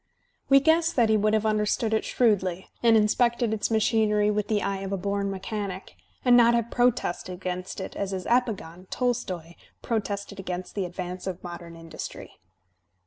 [0.49, 4.63] We guess that he would have understood it shrewdly and inspected its machinery with the
[4.63, 9.53] eye of a bom mechanic, and not have protested against it as his epigone, Tolstoy,
[9.83, 12.39] protested against the advance of modem industry.